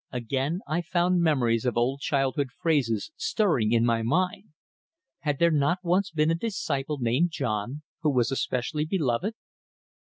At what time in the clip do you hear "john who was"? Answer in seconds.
7.29-8.31